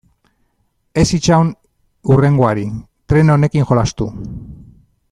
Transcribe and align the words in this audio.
Ez 1.01 1.03
itxaron 1.17 1.51
hurrengoari, 2.11 2.67
tren 3.13 3.31
honekin 3.35 3.71
jolastu. 3.73 4.13